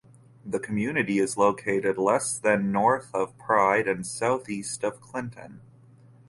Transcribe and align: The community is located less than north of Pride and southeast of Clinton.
The 0.43 0.59
community 0.59 1.19
is 1.19 1.37
located 1.37 1.99
less 1.99 2.39
than 2.39 2.71
north 2.71 3.13
of 3.13 3.37
Pride 3.37 3.87
and 3.87 4.03
southeast 4.03 4.83
of 4.83 4.99
Clinton. 4.99 5.61